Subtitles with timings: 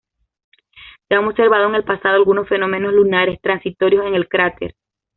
[1.07, 4.73] Se han observado en el pasado algunos fenómenos lunares transitorios en el cráter.